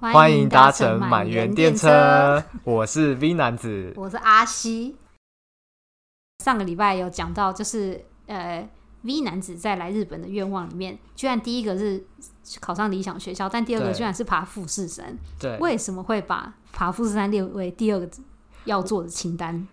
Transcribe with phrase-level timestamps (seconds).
[0.00, 4.96] 欢迎搭乘满园电车，我是 V 男子，我是阿西。
[6.44, 8.68] 上个礼拜有讲到，就是呃
[9.02, 12.04] ，V 男子在来日本的愿望里面，居然第一个是
[12.60, 15.16] 考上理想学校，但第二个居然是爬富士山。
[15.38, 18.08] 对，为什么会把爬富士山列为第二个
[18.64, 19.66] 要做的清单？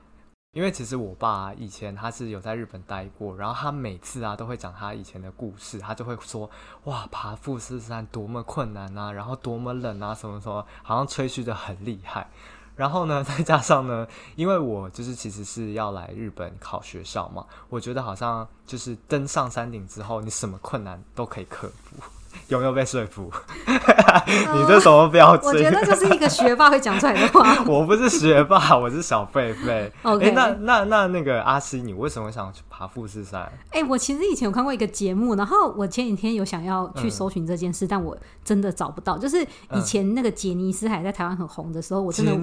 [0.53, 6.49] 因为其实我爸以前他是有在日本待过，然后他每次啊都会讲他以前的故事，他就会说
[6.83, 12.29] 哇，爬富士山多么困难啊，然后多么冷啊，什么什么，好像吹嘘的很厉害。
[12.75, 21.95] 然后呢， 再加上呢，因为我就是其实是要来日本考学校嘛，我觉得好像就是登上山顶之后，你什么困难都可以克服。
[22.51, 23.31] 有没有被说服？
[23.65, 25.47] 你这什么标志？
[25.47, 27.63] 我觉得就是一个学霸会讲出来的话。
[27.65, 29.91] 我不是学霸，我是小贝贝。
[30.03, 33.41] OK，欸、那那那那个阿西，你为什么想去爬富士山？
[33.69, 39.17] 哎、欸，我其实以前有看过一个节目，然后我前几天有想要去搜寻这件事、嗯，但我真的找不到。
[39.17, 39.41] 就是
[39.73, 42.33] 以前那个杰尼斯还在台湾很红的时候，我真的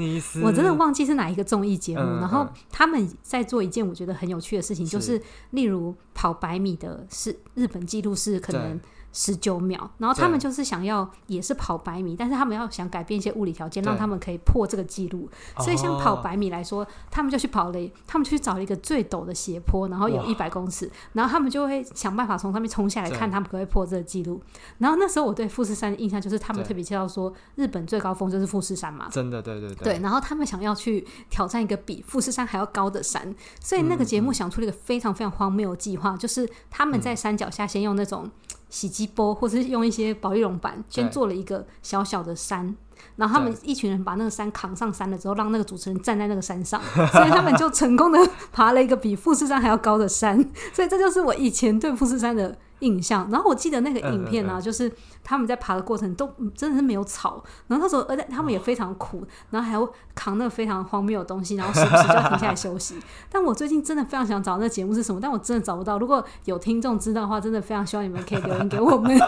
[0.43, 2.21] 我真的忘记是哪一个综艺节目、嗯。
[2.21, 8.81] 然后他们在做一件我觉得很有趣的事情，是就是例如跑百米的是日本纪录是可能。
[9.13, 15.29] 十九秒，然后他们就是想要也是跑百米，但是他们要想改变一些物理条件，让他们可以破这个记录。
[15.59, 24.41] 所以像跑百米来说，他们就去跑了，他们去找了一个最陡的斜坡，然后有一百公尺，然后他们就会想办法从上面冲下来，看他们可不可以破这个记录。
[24.79, 29.75] 然后那时候我对富士山的印象就是，他们特别介绍说，日本最高峰就是富士山嘛，真的，对对。
[29.75, 29.95] 对。
[29.95, 38.31] 对，然后他们想要去挑战一个比富士山还要高的山，所以那个节目想出了一个非常非常荒谬的计划，就是他们在山脚下先用那种。
[38.69, 42.75] 洗机波，或者是用一些保丽龙板，先做了一个小小的山，
[43.17, 46.81] 然后他们一群人把那个山扛上山了之后，让那个主持人站在那个山上，
[47.13, 48.19] 所以他们就成功的
[48.53, 50.39] 爬了一个比富士山还要高的山，
[50.73, 53.29] 所以这就是我以前对富士山的印象。
[53.31, 54.93] 然后我记得那个影片啊，就是。
[55.25, 62.97] 他们在爬的过程都真的是没有草，然后那时候而且他们也非常苦，然后还要扛那个非常荒谬的东西，然后时不时就要停下来休息。
[63.31, 65.99] 但我最近真的非常想找那个节目是什么，但我真的找不到。
[65.99, 69.21] 如果有听众知道的话，真的非常希望你们可以留言给我们。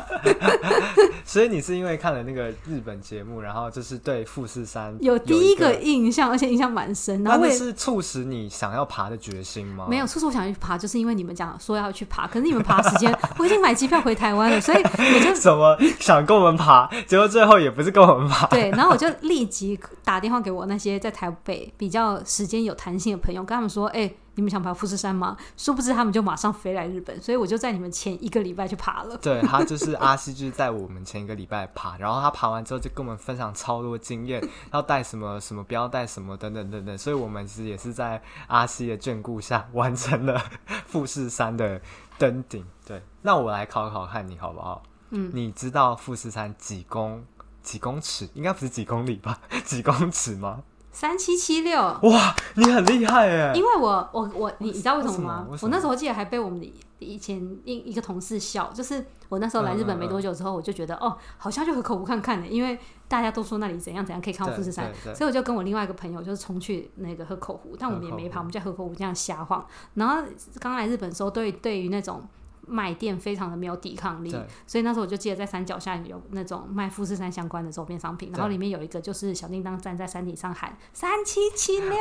[1.23, 7.23] 所以你是因为看了那个日本节目，然后就是对富士山有第一个印象，而且印象蛮深。
[7.23, 9.85] 然后那是促使你想要爬的决心吗？
[9.87, 15.77] 没有，促使我想去爬，就是因为你们讲说要去爬，可是你们爬时间我已经买机票回台湾了，所以我就怎么。
[15.99, 18.47] 想跟我们爬，结果最后也不是跟我们爬。
[18.49, 29.17] 对，然后我就立即打电话给我那些在台北比较时间有弹性的朋友，跟他们说：“哎、欸，你们想爬富士山吗？”殊不知他们就马上飞来日本，所以我就在你们前一个礼拜去爬了。
[29.23, 36.97] 对，他就是阿西，就是在我们前一个礼拜爬，然后他爬完之后就跟我们分享超多经验，要带什么什么，不要带什么等等等等。
[36.99, 40.41] 所以我们其实也是在阿西的眷顾下完成了
[40.87, 41.81] 富士山的
[42.21, 42.63] 登顶。
[42.87, 44.83] 对，那我来考考看你好不好？
[45.09, 47.25] 嗯，你知道富士山几公
[47.63, 48.29] 几公尺？
[48.35, 49.41] 应该不是几公里吧？
[49.65, 50.61] 几公尺吗？
[50.93, 51.81] 三七七六。
[51.81, 53.55] 哇，你很厉害哎！
[53.55, 55.47] 因为我我我，你你知道为什么吗？
[55.63, 62.79] 我那时候记得还被我们的以前一一个同事笑，就是我那时候来日本没多久之后，我就觉得、嗯、哦，好像就很口湖看看的，因为
[63.09, 69.67] 大家都说那里怎样怎样可以看到富士山，所以我就跟我另外一个朋友就是冲去那个河口湖，但我们也没爬，我们在河口湖这样瞎晃。
[69.95, 70.23] 然后
[70.61, 72.23] 刚来日本的时候，对对于那种。
[72.71, 74.31] 卖店非常的没有抵抗力，
[74.67, 81.99] 所以那时候我就记得在山脚下有那种卖富士山相关的周边商品，然后里面有一个就是小叮当站在山顶上喊三七七六，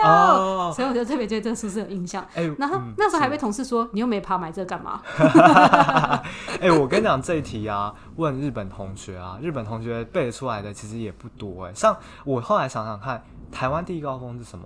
[0.71, 2.23] 所以我就特别对这个数字有印象。
[2.35, 5.01] 哎、欸，然后、嗯、那时候还被同事说你又没爬，买这干嘛？
[5.17, 11.75] 哎、欸，我跟你讲这一题啊，问日本同学啊，日本同学背得出来的其实也不多哎、欸。
[11.75, 14.65] 像我后来想想看，台湾第一高峰是什么？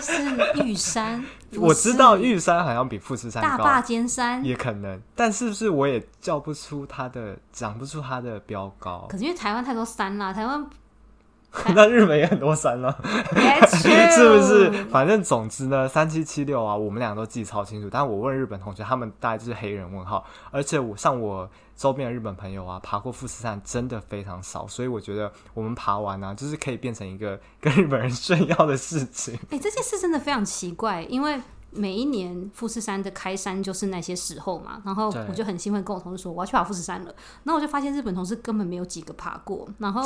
[0.00, 1.24] 是玉山，
[1.56, 4.44] 我知道玉山好像比富士山高，大霸尖山。
[4.44, 9.06] 也可能，但是不是我也叫不出它的，讲不出它的标高。
[9.10, 10.64] 可是因为台湾太多山啦，台湾，
[11.74, 12.96] 那日本也很多山了，
[13.68, 14.70] 是不是？
[14.90, 17.88] 反正总之呢，三七七六啊，我们俩都记超清楚。
[17.90, 21.48] 但我问日本同学，他们大概就是黑人问号，而且我像我。
[21.78, 29.32] 周边的日本朋友啊，爬过富士山真的非常少，所以我觉得我们爬完啊，就是可以变成一个跟日本人炫耀的事情。
[29.44, 40.02] 哎、欸，这件事真的非常奇怪，因为每一年富士山的开山就是那些时候嘛，然后我就很兴奋跟我同事说我要去爬富士山了，然后我就发现日本同事根本没有几个爬过，然后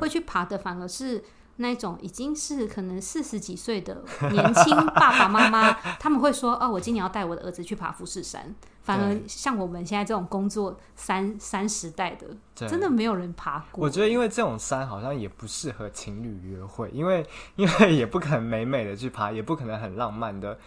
[0.00, 1.22] 会去爬的反而是。
[1.56, 5.70] 那种已经是可能四十几岁的年轻爸爸妈妈，
[6.00, 13.84] 他们会说：“哦，我今年要带我的儿子去爬富士山。”反而像我们现在这种工作三三十代的，真的没有人爬过。
[13.84, 17.24] 我觉得，因为这种山好像也不适合情侣约会，因为
[17.56, 20.58] 因为也不可能美美的去爬，也不可能很浪漫的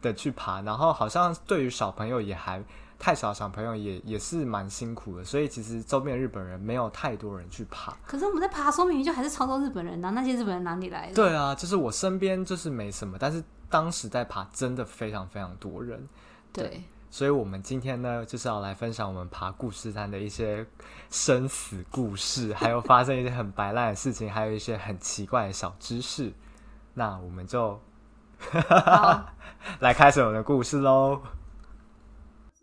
[0.00, 0.60] 的去爬。
[0.62, 2.62] 然后好像对于小朋友也还
[2.98, 7.96] 太小小朋友也也是蛮辛苦的，所以其实周边日本人没有太多人去爬。
[8.06, 11.14] 可是我们在爬的时候，明明就还是超多日本人啊，那些日本人哪里来的？
[11.14, 16.06] 对啊，就是我身边就是没什么，但是当时在爬真的非常非常多人。
[16.52, 16.64] 对。
[16.68, 20.64] 对所以，我们今天呢，就是要来分享我们爬故事山的一些
[21.10, 26.32] 生死故事，还有发生一些很白烂的事情，还有一些很奇怪的小知识。
[26.94, 27.80] 那我们就好
[29.80, 31.20] 来开始我们的故事喽。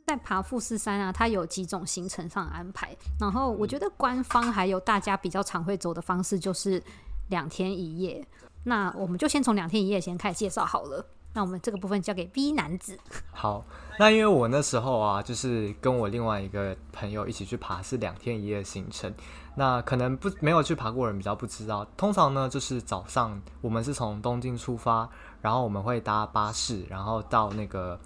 [0.06, 2.96] 在爬富士山啊，它有几种行程上的安排。
[3.20, 6.82] 然后，我觉得官方还有大家比较常会走的方式，就是
[7.28, 8.26] 两天一夜。
[8.64, 11.06] 那我们就先从两天一夜先开始介绍好了。
[11.34, 12.98] 那我们这个部分交给 B 男子。
[13.32, 13.64] 好，
[14.00, 19.14] 那因为我那时候啊，就是跟我另外一个朋友一起去爬，是两天一夜的行程。
[19.56, 25.10] 那可能不没有去爬过的人比较不知道，通常呢就是早上我们是从东京出发，
[25.48, 27.98] 然后我们会搭巴士，然后到那个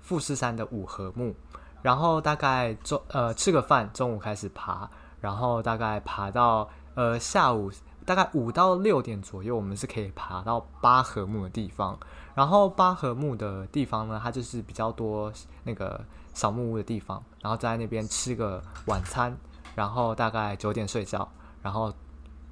[0.00, 1.34] 富士山的五合目，
[1.82, 4.88] 然后大概中呃吃个饭，中午开始爬，
[5.20, 7.68] 然后大概爬到呃下午
[8.06, 11.98] 大概五到六点左右，我们是可以爬到八合目的地方。
[12.32, 15.32] 然后八合目的地方呢，它就是比较多
[15.64, 16.00] 那个
[16.32, 19.36] 小木屋的地方，然后在那边吃个晚餐，
[19.74, 21.28] 然后大概九点睡觉，
[21.60, 21.92] 然后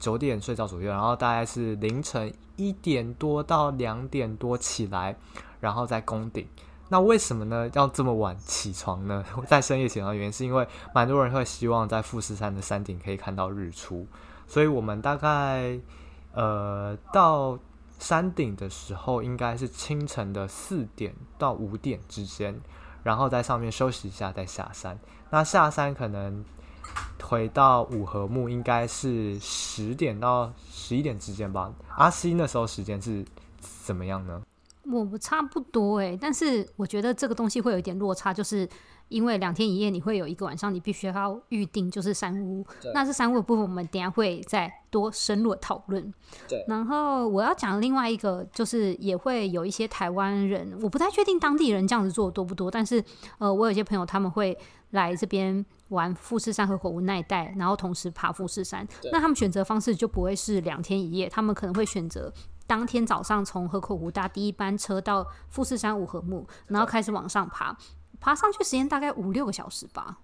[0.03, 5.17] 九点睡觉左右，然后大概是凌晨一点多到两点多起来，
[5.61, 6.45] 然后在攻顶。
[6.89, 7.71] 那为什么呢？
[7.75, 9.25] 要这么晚起床呢？
[9.47, 14.05] 在深夜起床的原因是因为蛮多人会希望在富士山的山顶可以看到日出，
[14.49, 15.79] 所以我们大概
[16.33, 17.59] 呃到。
[17.99, 22.61] 山顶的时候应该是清晨的四点到五点之间，
[23.05, 24.99] 然后在上面休息一下再下山。
[25.31, 26.45] 那下山可能
[27.23, 31.73] 回到五合目应该是十点到十一点之间吧。
[31.97, 33.25] 阿西那时候时间是
[33.61, 34.43] 怎么样呢？
[34.85, 38.69] 我们差不多诶，但是我觉得这个东西会有一点落差，就是。
[39.13, 42.67] 因为两天一夜，你会有一个晚上，你必须要预定，就是山屋。
[42.95, 46.13] 那这山屋的部分，我们等下会再多深入讨论。
[46.49, 46.65] 对。
[46.67, 53.05] 然后我要讲另外一个，就是也会有一些台湾人，我不太确定当地人这样子做的多不多，但是
[53.39, 54.57] 呃，我有些朋友他们会
[54.91, 58.87] 来这边玩富士山河口湖那一带，然后同时爬富士山。
[59.13, 62.33] 那他们选择方式就不会是两天一夜，他们可能会选择
[62.67, 67.77] 当天早上从河口湖搭第一班车到富士山五合目，然后开始往上爬。
[68.23, 70.19] 爬上去时间大概五六个小时吧，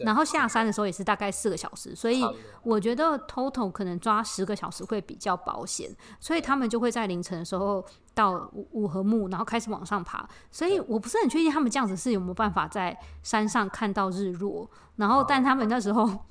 [0.00, 2.22] 然后下山的时候也是大概四个小时，所以
[2.62, 5.88] 我觉得 total 可能抓十个小时会比较保险，
[6.18, 7.82] 所以他们就会在凌晨的时候
[8.12, 10.28] 到五五合木，然后开始往上爬。
[10.50, 16.24] 所以我不是很确定他们这样子是有没有办法在山上看到日落，然后但他们那时候。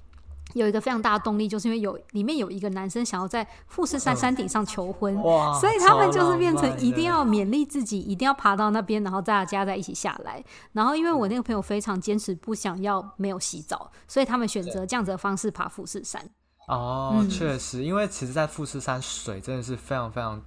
[0.54, 5.16] 有一个非常大的动力，就是因为有里面有一个男生想要在富士山山顶上求婚，
[5.60, 10.44] 所以他们就是变成一定要勉励自己，一定要爬到那边，然后大家再一起下来。
[10.72, 16.22] 然后因为我那个朋友非常坚持不想要没有洗澡，所以他们选择这样子的方式爬富士山。
[16.68, 20.42] 哦，确实，因为其实，在富士山水真的是非常非常。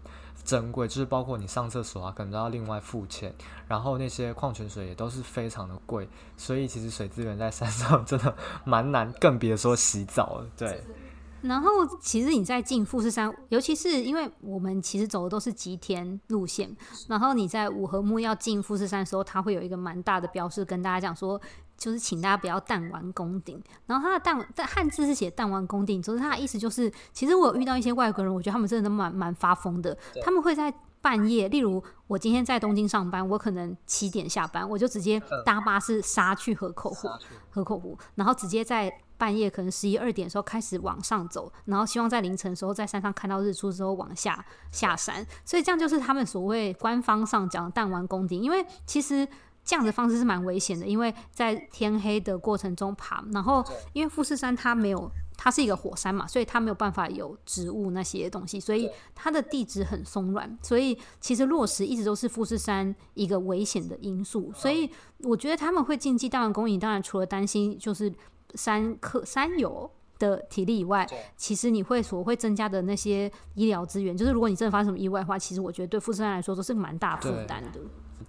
[0.45, 3.35] 珍贵就是包括你上厕所啊，可能都要另外付钱，
[3.69, 8.35] 然后那些矿泉水也都是非常的贵，所以其实水资源在山上 真的
[8.65, 10.47] 蛮难，更别说洗澡了。
[10.57, 10.83] 对。
[11.43, 11.71] 然后
[12.03, 16.77] 其实你在进富士山，尤其是因为我们其实走的都是吉田路线，
[17.09, 21.41] 然后你在五合目要进富士山的时候，它会有一个蛮大的标示跟大家讲说。
[21.81, 37.09] 就是请大家不要弹丸攻顶，然后他的弹在汉字是写弹丸攻顶，就是他的意思就是，其实我有遇到一些外国人，我觉得他们真的蛮蛮发疯的，他们会在半夜，例如我今天在东京上班，我可能七点下班，我就直接搭巴士杀去河口湖，
[37.49, 49.27] 河口湖，然后直接在半夜可能十一二点的时候开始往上走，然后希望在凌晨的时候在山上看到日出之后往下下山，所以这样就是他们所谓官方上讲的弹丸攻顶，因为其实。
[49.71, 64.53] 这样的方式是蛮危险的，因为在天黑的过程中爬，然后因为富士山它没有，它是一个火山嘛，所以它没有办法有植物那些东西，所以它的地质很松软，所以其实落石一直都是富士山一个危险的因素。
[64.53, 68.13] 所以我觉得他们会禁忌弹丸攻顶，当然除了担心就是
[68.57, 69.89] 山客山友
[70.21, 71.05] 的体力以外，
[71.37, 77.81] 其实你会所会增加的那些医疗资源，就是如果你真的发生什么意外的话，其实我觉得对富士山来说都是蛮大负担的。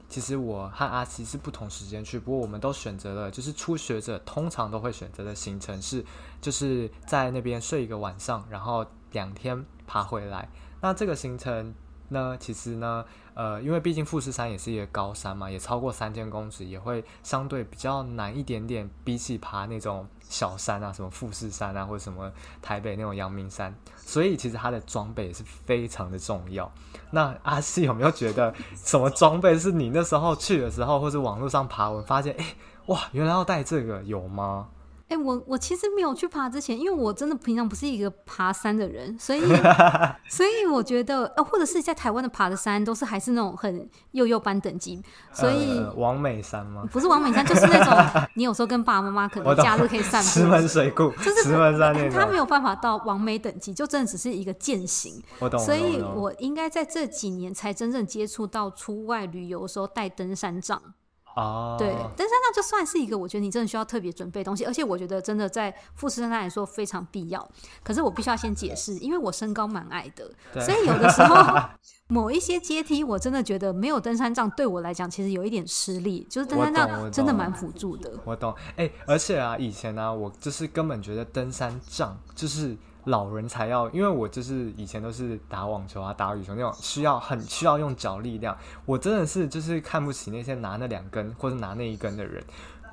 [0.08, 6.04] 其实我和阿奇是不同时间去，不过我们都选择了，就是初学者通常都会选择的行程是，
[6.42, 10.50] 就是在那边睡一个晚上，然后两天爬回来。
[10.82, 11.74] 那这个行程
[12.10, 13.06] 呢，其实呢，
[13.42, 22.32] 呃，因为毕竟富士山也是一个高山嘛，也超过三千公尺，也会相对比较难一点点，比起爬那种小山啊，什么富士山啊，或者什么
[22.62, 26.72] 台北那种阳明山，所以其实它的装备也是非常的重要。
[27.10, 32.46] 那阿西有没有觉得什么装备是你那时候去的时候，或是网络上爬文发现，哎，
[32.86, 34.68] 哇，原来要带这个有吗？
[35.12, 39.42] 哎、欸，我我其实没有去爬之前，因为我真的平常不是一个爬山的人，所以
[40.30, 45.04] 所以我觉得，呃，或者是在台湾的爬的山都是还是那种很幼幼班等级，
[45.34, 46.88] 所以、呃、王美山吗？
[46.90, 55.22] 不是王美山，就是那种你有时候跟爸爸妈妈可能假日可以散步， 石门水库，就是石门山那种，他没有办法到王美等级，就真的只是一个践行。
[55.40, 60.82] 我懂，所以我应该在这几年才真正接触到出外旅游的时候带登山杖。
[61.36, 67.50] 哦，对，登山杖就算是一个，我觉得你真的需要特别准备东西，而且我觉得真的在富士山来说非常必要。
[67.84, 70.30] 可是我必须要先解释，因为我身高蛮矮的，
[70.62, 71.36] 所以有的时候
[72.10, 78.12] 某一些阶梯，我真的觉得没有登山杖对我来讲其实有一点吃力，就是登山杖真的蛮辅助的。
[78.26, 82.78] 我懂，哎、欸，而且啊，以前呢、啊，我就是根本觉得登山杖就是。
[83.06, 92.44] 老人才要，因为我就是以前都是打网球啊、打羽球那种需要很需要用脚力量，我真的是就是看不起那些拿那两根或者拿那一根的人。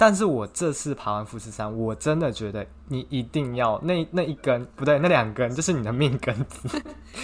[0.00, 6.68] 但是我这次爬完富士山，我真的觉得你一定要那 那一根不对，那两根就是你的命根子，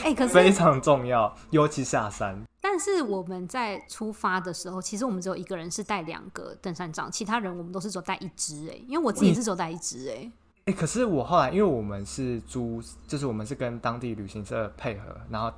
[0.03, 2.37] 哎、欸，可是 非常重要，尤其下山。
[2.61, 10.33] 但是我们在出发的时候，其实我们只有一个人是带两个登山杖，其他人我们都是只带一只哎，因为我自己是只有带一支哎。
[10.66, 15.52] 哎、可是我后来，因为我们是租，就是我们是跟当地旅行社配合，然后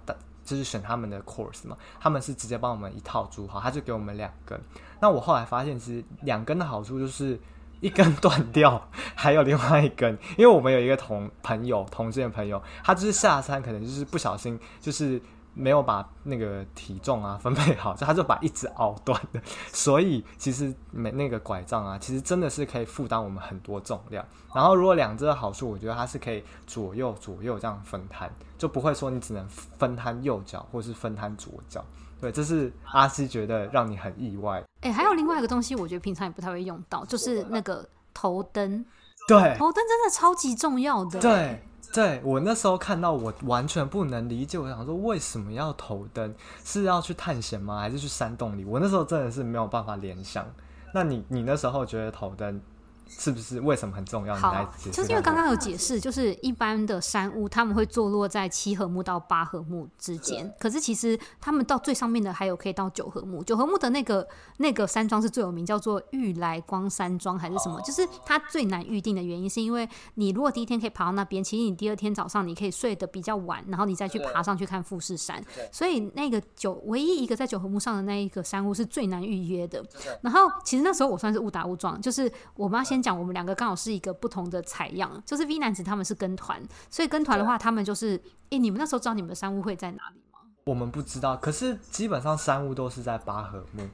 [0.44, 4.60] 就是选他们的 course 嘛，他们是直接帮我们一套租好，他就给我们两根。
[5.00, 7.38] 那我后来发现，其实两根的好处就是
[7.80, 15.22] 一根 断掉，还有另外一根，因为我们有一个同朋友，同志的朋友，他就是下山可能就是不小心就是。
[15.58, 19.40] 没有把那个体重啊分配好，所以他就把一只拗断的。
[19.72, 24.22] 所以其实没那个拐杖啊，其实真的是可以负担我们很多重量。
[24.54, 31.82] 然后如果两只的好处，我觉得它是可以左右左右这样分摊，就不会说你只能分摊右脚或是分摊左脚。
[32.20, 34.62] 对，这是阿西觉得让你很意外。
[34.82, 38.84] 哎、欸，还有另外一个东西，我觉得平常也不太会用到，就是那个头灯。
[39.26, 41.18] 对，头灯真的超级重要的。
[41.18, 41.62] 对。
[41.92, 44.58] 对，我那时候看到，我完全不能理解。
[44.58, 46.34] 我想说，为什么要头灯？
[46.64, 47.78] 是要去探险吗？
[47.80, 48.64] 还是去山洞里？
[48.64, 50.46] 我那时候真的是没有办法联想。
[50.92, 52.60] 那你，你那时候觉得头灯？
[53.08, 54.34] 是不是为什么很重要？
[54.34, 54.56] 好。
[54.92, 63.44] 就是因为刚刚有解释，就是一般的山屋他们会坐落在七合目到八合目之间，可是其实他们到最上面的还有可以到九合目。
[63.44, 64.26] 九合目的那个
[64.58, 67.80] 那个山庄是最有名，叫做玉来光山庄还是什么？
[67.82, 75.42] 就是它最难预定的原因，是因为你如果第一天可以爬到那边，其实你第二天早上你可以睡得比较晚，然后你再去爬上去看富士山。
[75.70, 79.84] 所以那个九唯一一个在九合目上的那一个山屋是最难预约的。
[80.22, 82.95] 然后其实那时候我算是误打误撞，就是我妈先。
[82.96, 86.60] 先讲，我们两个刚好是一个不同的采样，就是 V 男子他们是跟团，
[86.90, 90.38] 所以跟团的话，他们就是，哎、欸，你们那时候知道你们的山屋会在哪里吗？
[90.64, 93.86] 我们不知道，可是基本上山屋都是在巴合木，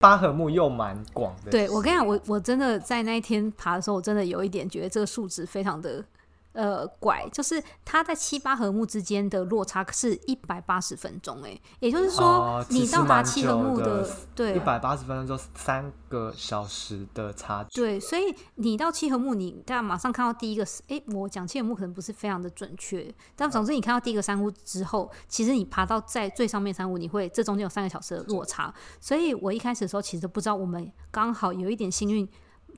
[0.00, 1.50] 八合木又蛮广的。
[1.52, 6.04] 对，我跟你讲，我我真的在那一天爬的时候，我真的有一点觉得这个数值非常的。
[6.52, 17.80] 呃，拐就是它在七八合目之间的落差是一百八十分钟，哎，也就是说你到达七合目的，对，一百八十分钟就三个小时的差距。
[17.80, 28.74] 对，所以你到七合目，你大家马上看到第一个，哎、欸，我讲七合目可能不是非常的准确，但总之你看到第一个山屋之后，其实你爬到在最上面山屋，你会这中间有三个小时的落差。
[29.00, 32.28] 所以我一开始的时候其实都不知道，我们刚好有一点幸运。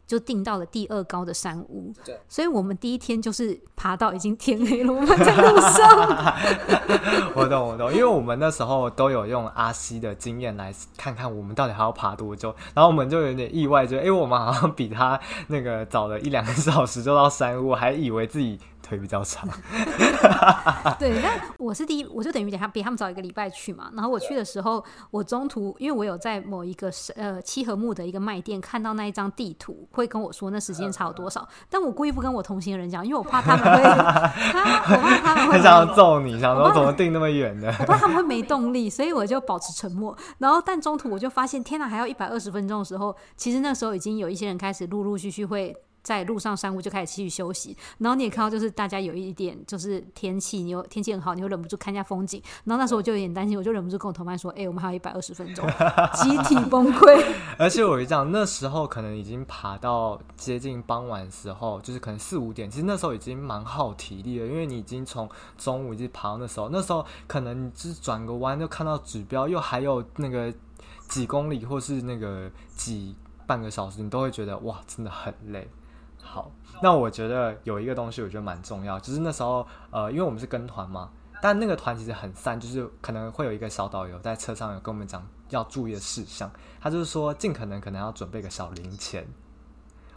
[0.06, 1.92] 就订到了第二高的山屋，
[2.28, 6.34] 所以我们第一天就是爬到已经天黑了，我们在路上。
[7.34, 15.18] 我懂我懂，因为我们那时候都有用阿西的经验来看看我们到底还要爬多久，然后我们就有点意外，就哎、欸，我们好像比他
[15.49, 18.58] 那个早了一两个小时就到山屋，还以为自己。
[18.92, 19.49] 腿比较长，
[21.00, 23.90] 对，但我是第一，我就等于比他比他们早一个礼拜去嘛。
[23.94, 31.49] 然后我去的时候，我中途因为我有在某一个呃七合木的一个卖店看到那一张地图，会跟我说那时间差有多少。
[31.70, 33.82] 但我故意不跟我同行的人讲，因为我怕他们会，
[34.52, 34.61] 他
[34.94, 40.14] 我怕他们会很想要揍你，想说怎么定那么远的，我怕他们会没动力，所以我就保持沉默。
[40.37, 45.75] 然后但中途我就发现，天哪，还要一百二十分钟的时候，其实那时候已经有一些人开始陆陆续续会。
[46.02, 52.42] 在路上山屋就开始继续休息，然后你也看到就是大家有一点就是天气，你又天气很好，你又忍不住看一下风景。
[52.64, 55.66] 然后那时候我就有点担心，我就忍不住跟我同伴说：“哎、欸，我们还有一百二十分钟，
[56.14, 57.25] 集体崩溃。”
[57.59, 70.52] 而且我一讲那时候可能已经爬到接近傍晚的时候，就是可能四五点，其实那时候已经蛮耗体力了，因为你已经从中午一直爬到那时候，那时候可能你只转个弯就看到指标，又还有那个
[71.09, 73.14] 几公里或是那个几
[73.47, 75.68] 半个小时，你都会觉得哇，真的很累。
[76.23, 76.50] 好，
[76.81, 81.11] 那我觉得有一个东西，我觉得蛮重要，就是那时候，呃，因为我们是跟团嘛，
[81.43, 86.50] 但那个团其实很散，就是可能会有一个小导游在车上有跟我们讲要注意的事项，
[86.81, 89.26] 他就是说尽可能可能要准备个小零钱，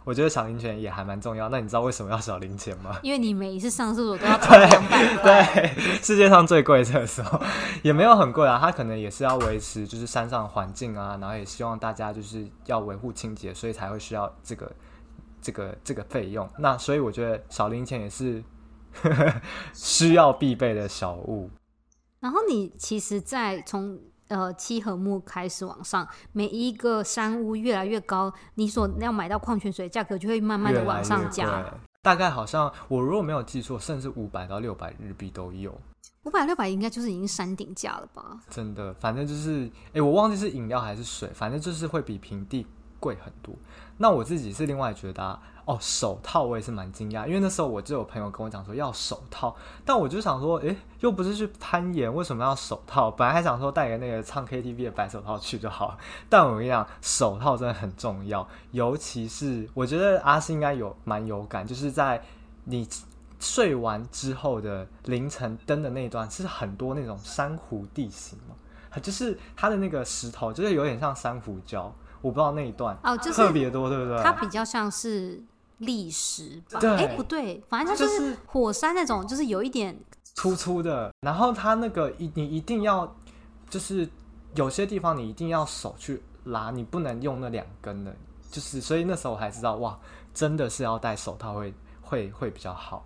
[0.04, 1.48] 我觉得小零钱也还蛮重要。
[1.48, 2.96] 那你知道为什么要小零钱吗？
[3.02, 5.50] 因为你每一次上厕所都要掏两百块。
[5.52, 7.24] 对，世界上最贵厕所
[7.82, 14.70] 也没有很贵啊，它可能也是要维持就是山上的环境啊，然后也希望大家就是要维护清洁，所以才会需要这个
[15.40, 16.48] 这个这个费用。
[16.58, 18.42] 那所以我觉得小零钱也是
[19.72, 21.50] 需要必备的小物。
[22.20, 31.72] 然后你其实，在从呃，七合目开始往上，每一个山屋越来越高，你所要买到矿泉水价格就会慢慢的往上加。
[32.02, 35.72] 大概好像我如果没有记错，甚至五百到六百日币都有。
[36.24, 38.40] 五百六百应该就是已经山顶价了吧？
[38.50, 42.66] 真的，反正就是，哎、欸，我忘记是饮料还是水，反正就是会比平地
[43.00, 43.54] 贵很多。
[43.98, 45.42] 那我自己是另外觉得、啊。
[45.66, 49.52] 哦，手套我也是蛮惊讶，因为那时候我就有朋友跟我讲说要手套，
[49.84, 53.10] 但我就想说，诶，又不是去攀岩，为什么要手套？
[53.10, 55.98] 本来还想说带个那个唱 KTV 的白手套去就好了。
[56.30, 62.22] 但我跟你讲，手套真的很重要，尤其是我觉得阿信应该有蛮有感，就是在
[62.62, 62.88] 你
[63.40, 68.54] 睡完之后的凌晨登的那一段，是很多那种珊瑚地形嘛，
[69.02, 71.90] 就是它的那个石头，就是有点像珊瑚礁，
[72.26, 74.22] 我不知道那一段哦，就是特别多，对不对？
[74.22, 75.42] 它比较像是。
[75.78, 76.80] 礫石吧？
[76.82, 79.94] 哎、欸，不对，反正就是火山那种，就是有一点
[80.32, 81.12] 粗粗的。
[81.20, 83.14] 然后它那个一，你一定要，
[83.68, 84.08] 就是
[84.54, 88.16] 有些地方你一定要手去拉，你不能用那两根的。
[88.50, 89.98] 就是，所以那时候我还知道，哇，
[90.32, 93.04] 真的是要戴手套会会会比较好。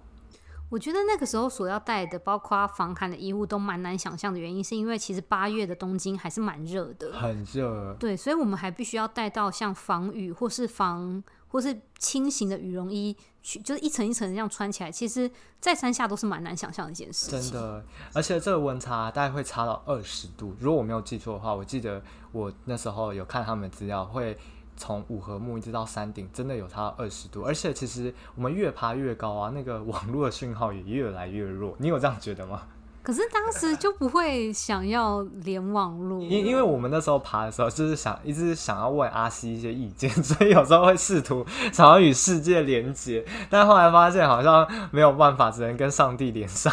[0.70, 7.94] 我觉得那个时候所要带的，包括防寒的衣物，都蛮难想象的原因，是因为其实八月的东京还是蛮热的，很热。
[8.00, 11.22] 对，所以我们还必须要带到像防雨或是防。
[11.52, 17.50] 或是轻型的羽绒衣，去就是一层一层这样穿起来，其实，在山下都是蛮难想象的一件事情。
[17.50, 17.84] 真的，
[18.14, 20.54] 而且这个温差大概会差到二十度。
[20.60, 22.00] 如果我没有记错的话，我记得
[22.30, 24.38] 我那时候有看他们资料，会
[24.80, 27.42] 从五合目一直到山顶，真的有差到二十度。
[27.42, 31.74] 而且其实我们越爬越高啊，那个网络的讯号也越来越弱。
[31.76, 32.62] 你有这样觉得吗？
[33.02, 46.72] 可是当时就不会想要连网络，因因为我们那时候爬的时候，就是想一直想要问阿西一些意见， 所以有时候会试图想要与世界连接，但后来发现好像没有办法，只能跟上帝连上。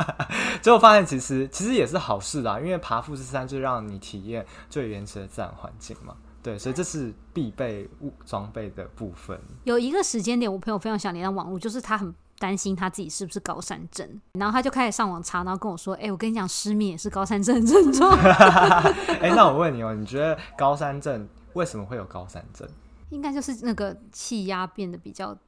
[0.60, 6.14] 结果发现其实其实也是好事啦，因为爬富士山就让你体验最原始的自然环境嘛。
[6.42, 9.40] 对，所以这是必备物装备的部分。
[9.64, 12.14] 有一个时间点，我朋友非常想连上网络，就是他很。
[12.38, 18.10] 担心他自己是不是高山症，然后他就开始上网查，然后跟我说：“哎、欸，我跟你讲，失眠也是高山症症状。
[19.22, 22.68] ”哎，那我问你哦，你觉得高山症为什么会有高山症？
[23.10, 25.38] 应该就是那个气压变得比较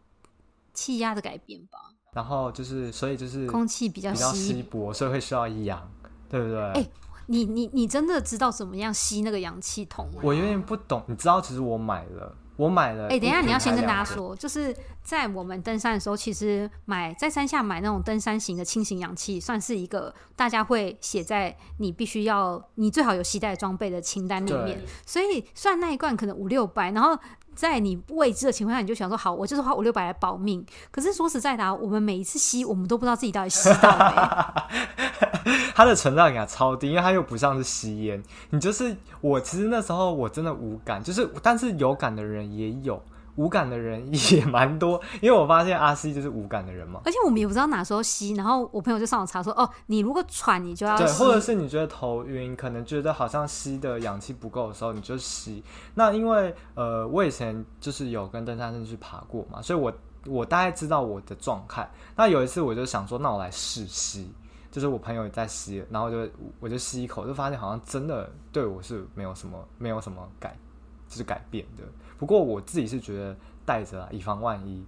[0.72, 1.80] 气压的改变吧。
[2.12, 5.90] 然后就是，所以就是空气比较比较稀薄，所以会需要氧，
[6.28, 6.60] 对不对？
[6.60, 6.90] 哎、欸，
[7.26, 10.20] 你你你真的知道怎么样吸那个氧气筒吗？
[10.22, 11.02] 我有点不懂。
[11.06, 12.36] 你知道，其实我买了。
[12.56, 13.06] 我买了。
[13.06, 24.80] 哎、欸，等一下，你要先跟大家说，就是在我们登山的时候，其实买在山下买那种登山型的轻型氧气，算是一个大家会写在你必须要、你最好有携带装备的清单里面。
[25.04, 27.18] 所以，算那一罐可能五六百，然后。
[27.54, 30.64] 在你未知的情况下，你就想说好，我就是花五六百来保命。
[30.90, 35.52] 可是说实在的，啊我们每一次吸，我们都不知道自己到底吸到没。
[35.74, 38.22] 它的存在感超低，因为它又不像是吸烟。
[38.50, 43.02] 你就是我，其实那时候我真的无感，就是但是有感的人也有。
[43.36, 47.00] 无感的人也蛮多，因为我发现阿 C 就是无感的人嘛。
[47.04, 51.04] 而且我们也不知道哪时候吸，然后我朋友就上网查说，哦，你如果喘，你就要吸。
[51.04, 55.62] 对，或者是你觉得头晕，可能觉得好像吸的氧气不够的时候，你就吸。
[55.94, 59.92] 那因为呃，我以前就是有跟登山社去爬过嘛，所以我
[60.26, 61.90] 我大概知道我的状态。
[62.16, 64.32] 那有一次我就想说，那我来试吸，
[64.70, 66.28] 就是我朋友也在吸，然后就
[66.60, 70.73] 我就吸一口，就发现好像真的对我是没有什么没有什么改，就
[71.16, 71.84] 是改变的。
[72.18, 74.84] 不过我自己是觉得带着啊，以防万一。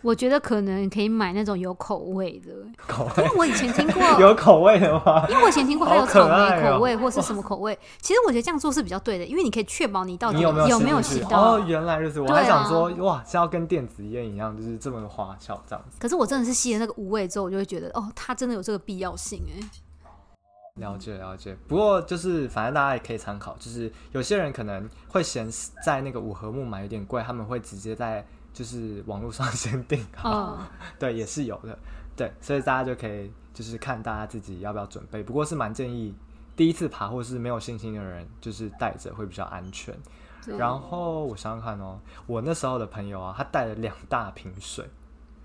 [0.00, 2.52] 我觉得可能可以买那种有口味的，
[2.88, 3.22] 口味。
[3.22, 7.78] 因为我以前听过 有口味的吗，因为我以前听过还有草莓口味或是什么口味。
[8.00, 11.54] 其实我觉得这样做是比较对的，因为你可以确保你到底有没有吸到。
[11.54, 15.98] 哦，原来就是，我还想说，哇，是要跟电子烟一样，就是这么花俏这样子。
[16.00, 19.62] 可是我真的是吸了那个无味之后，我就会觉得，哦，它真的有这个必要性哎。
[20.80, 25.46] 了解了解，不过就是反正大家也可以参考，就是有些人可能会嫌
[25.84, 30.58] 在那个五合目买有点贵，他们会直接在就是网络上先订好，哦、
[30.98, 31.78] 对，也是有的，
[32.16, 36.14] 对，所以大家就可以就是看大家自己要不要准备，不过是蛮建议
[36.56, 39.94] 第一次爬或是没有信心的人，就是带着会比较安全。
[40.46, 44.88] 然后我想想看哦，我那时候的朋友啊，他带了两大瓶水。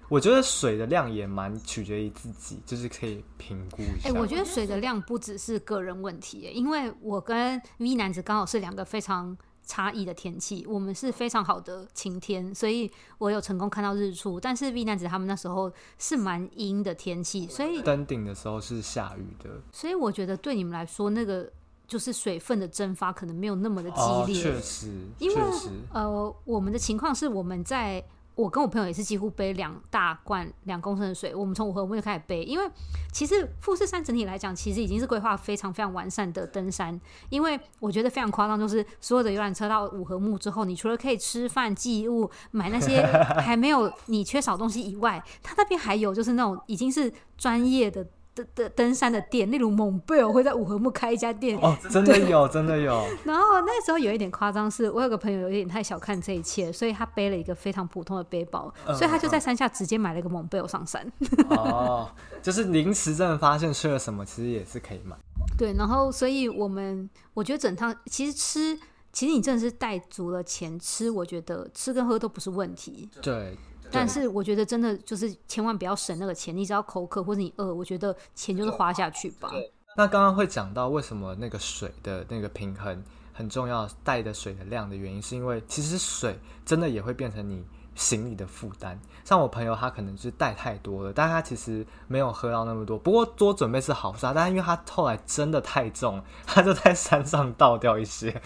[0.09, 4.09] 我觉得水的量也蛮取决于自己，就是可以评估一下。
[4.09, 10.65] 哎、欸，我觉得水的量不只是个人问题，因为我跟 V 男子刚好是两个非常差异的天气。
[10.65, 14.39] 我们是非常好的晴天，所以我有成功看到日出。
[14.39, 19.61] 但是 V 男子他们那时候是蛮阴的天气，所以登顶的时候是下雨的。
[19.73, 21.51] 所以我觉得对你们来说，那个
[21.85, 24.41] 就是水分的蒸发可能没有那么的激烈。
[24.41, 24.87] 确实，
[25.19, 25.35] 因为
[25.91, 28.01] 呃，我们的情况是我们在。
[28.37, 32.69] 我跟我朋友也是几乎背两大罐两公升的水，我们从五合目就开始背，因为
[33.11, 37.01] 其实富士山整体来讲，其实已经是规划非常非常完善的登山。
[37.29, 48.05] 因为我觉得非常夸张，就是所有的游览车到五合目之后，你除了可以吃饭、寄物、买那些还没有你缺少东西以外，它那边还有就是那种已经是专业的。
[48.55, 53.05] 的登山的店，例如蒙贝尔会在五合目开一家店哦，真的有，真的有。
[53.25, 61.05] 然后那时候有一点夸张，是我有个朋友有一点太小看这一切，所以他背了一个非常普通的背包，嗯、所以他就在山下直接买了一个蒙贝尔上山。
[61.49, 62.09] 哦，
[62.41, 65.15] 就是临时真的发现吃了什么，其实也是可以买。
[65.57, 68.77] 对，然后所以我们我觉得整趟其实吃，
[69.11, 73.09] 其实你真的是带足了钱吃，我觉得吃跟喝都不是问题。
[73.21, 73.57] 对。
[73.91, 79.51] 但是我觉得真的就是千万不要省那个钱，你只要口渴或者你饿，我觉得钱就是花下去吧。
[79.95, 87.65] 那刚刚会讲到为什么那个水的那个平衡很重要，带的水的量的原因，是因为其实水真的也会变成你
[87.97, 88.97] 行李的负担。
[89.25, 92.97] 像我朋友他可能是带太多了，但他其实没有喝到那么多。
[92.97, 98.41] 不过多准备是好事啊，但是因为他后来真的太重，他就在山上倒掉一些。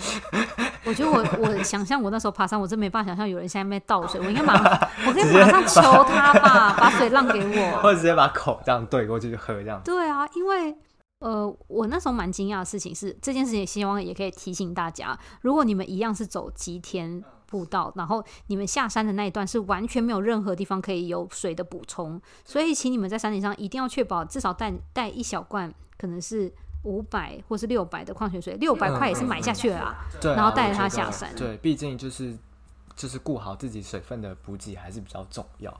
[0.85, 4.19] 我觉得我我想象我那时候爬山，我真没办法想象有人现在在倒水。
[4.19, 9.79] 我应该马上， 我可以马上求他吧，把水让给我， 或者直接把口这样对过去就喝这样。
[9.85, 10.75] 对啊，因为
[11.19, 26.51] 呃，我那时候蛮惊讶的事情是，这件事情希望也可以提醒大家，如果你们一样是走吉田步道，然后你们下山的那一段是完全没有任何地方可以有水的补充，所以请你们在山顶上一定要确保至少带带一小罐，可能是。
[26.83, 29.95] 五百或是六百的矿泉水，六百块也是买下去了啊。
[30.19, 31.31] 对，然后带着它下山。
[31.35, 32.35] 对，毕竟就是
[32.95, 35.71] 就是顾好自己水分的补给还是比较重要。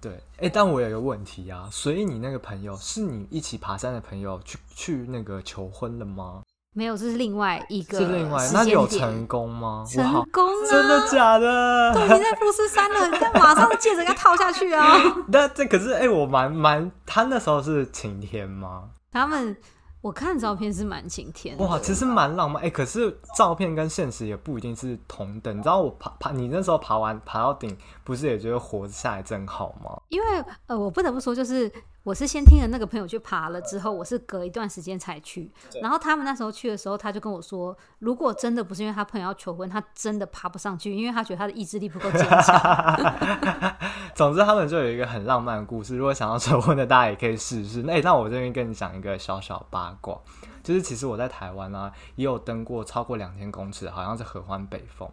[0.00, 6.42] 对，哎、欸，但我有一个问题啊，所以你那个朋友是你一起爬山的朋友去去那个求婚了吗？
[6.72, 7.98] 没有，这是另外一个。
[7.98, 9.84] 是另外，那你有成功吗？
[9.86, 10.70] 成功啊！
[10.70, 11.94] 真的假的？
[11.94, 14.96] 都已经在富士山了，你再马上借着给他套下去啊！
[15.28, 18.90] 那这可是哎、欸，我蛮蛮，他那时候是晴天吗？
[19.10, 19.56] 他们。
[20.02, 22.70] 我看照片是蛮晴天的，哇，其实蛮浪漫哎、欸。
[22.72, 25.56] 可是照片跟现实也不一定是同等。
[25.56, 29.96] 你知道我爬爬，你那时候爬完爬到顶，不是也觉得活着下来真好吗？
[30.08, 30.26] 因为
[30.66, 31.70] 呃，我不得不说，就是
[32.04, 35.48] 我是先听了那个朋友去爬了之后，我是隔一段时间才去。
[35.80, 43.14] 然后他们那时候去的时候，他就跟我说，如果真的不是因为他朋友要求婚，他真的爬不上去，因为他觉得他的意志力不够坚强。
[44.16, 45.96] 总之，他们就有一个很浪漫的故事。
[45.96, 47.82] 如果想要求婚的，大家也可以试试。
[47.84, 50.18] 那、欸、那我这边跟你讲一个小小八卦，
[50.64, 55.08] 就是其实我在台湾啊，也有登过超过两千公尺，好像是合欢北峰。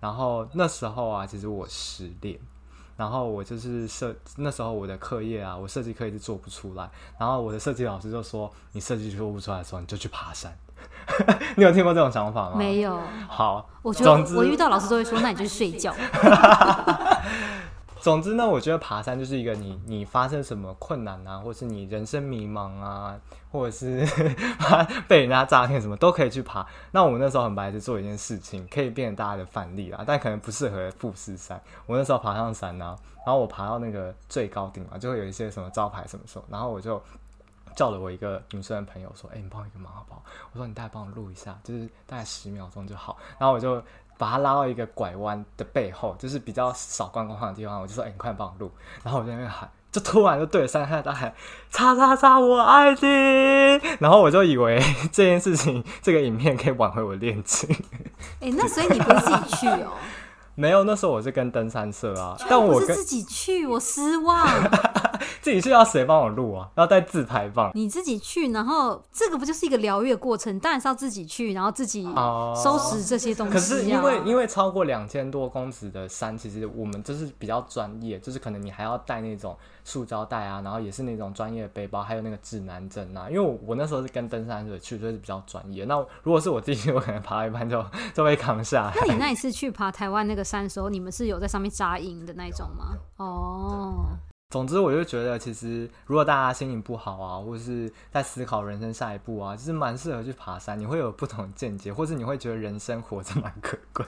[0.00, 2.36] 然后那时候啊，其实我失恋，
[2.96, 6.88] 然后我就是设那时候我的课业啊，我设计课一直做不出来。
[7.18, 10.56] 然后我的设计老师就说：“你设计做不出来的时候，你就去爬山。
[11.56, 12.56] ”你有听过这种想法吗？
[12.56, 13.00] 没有。
[13.28, 15.94] 好，我觉得我遇到老师都会说：“那你就去睡觉。”
[18.02, 23.16] 总之呢，我觉得爬山就是一个你你发生什么困难啊，或是你人生迷茫啊，
[23.52, 24.04] 或者是
[25.06, 26.66] 被人家诈骗什么，都可以去爬。
[26.90, 31.62] 那我们那时候很白痴做一件事情，可以变成大家的范例啦，但可能不适合富士山。
[31.86, 37.00] 我那时候爬上山呢、啊，然后我爬到那个最高顶嘛，就会有一些什么招牌什么时候，然后我就
[37.74, 43.82] 叫了我一个女生的朋友说：“哎、欸，你帮我一个忙好不好？”我说：“你大概帮我录一下，就是大概十秒钟就好。”然后我就。
[44.18, 47.80] 把他拉到一个拐弯的背后，就是比较少观光的地方。
[47.80, 48.70] 我就说：“哎、欸，你快点帮我录。”
[49.02, 51.34] 然后我在那边喊，就突然就对着山下大喊
[51.70, 52.98] ：“叉叉叉，我爱你！”
[53.98, 54.80] 然后我就以为
[55.10, 57.68] 这件事情，这个影片可以挽回我恋情。
[58.38, 59.94] 哎、欸，那所以你不是自己去哦？
[60.54, 64.46] 没有，那时候我是跟登山社啊，但我是自己去，我失望。
[65.40, 66.68] 自己去要谁帮我录啊？
[66.76, 67.70] 要带自拍棒？
[67.74, 70.58] 你自己去，然后这个不就是一个疗愈的过程？
[70.60, 72.04] 当然是要自己去，然后自己
[72.62, 73.54] 收拾这些东西、啊。
[73.54, 83.28] 可是因为因为超过两千多公尺的山，其实我们就是比较专业，就是可能你还要带那种塑胶袋啊，然后也是那种专业的背包，还有那个指南针啊。
[83.28, 85.84] 因为我我那时候是跟登山者去，所以是比较专业。
[85.84, 88.92] 那如果是我自己，我可能爬一半就就被扛下来。
[88.94, 92.96] 那你那一次去爬台湾那个山的时候，你们是有在上面扎营的那种吗？
[93.16, 94.06] 哦，
[94.52, 100.78] 总之我就觉得，其实如果大家心情不好啊，或者是在思考人生下一步啊，其实蛮适合去爬山。
[100.78, 104.04] 你会有不同的见解，或是你会觉得人生活着蛮可贵。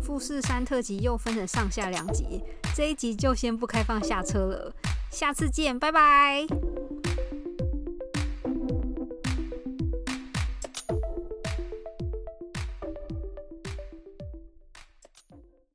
[0.00, 2.42] 富士山特辑又分成上下两集，
[2.74, 4.72] 这一集就先不开放下车了，
[5.10, 6.46] 下次见，拜拜。